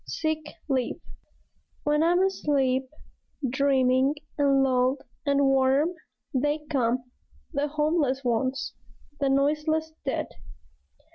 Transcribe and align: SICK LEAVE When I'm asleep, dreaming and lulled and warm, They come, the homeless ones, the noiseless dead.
SICK 0.07 0.55
LEAVE 0.67 0.99
When 1.83 2.01
I'm 2.01 2.23
asleep, 2.23 2.89
dreaming 3.47 4.15
and 4.35 4.63
lulled 4.63 5.03
and 5.27 5.45
warm, 5.45 5.93
They 6.33 6.65
come, 6.71 7.11
the 7.53 7.67
homeless 7.67 8.23
ones, 8.23 8.73
the 9.19 9.29
noiseless 9.29 9.91
dead. 10.03 10.25